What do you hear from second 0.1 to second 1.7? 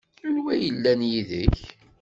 Anwa ay yellan yid-k?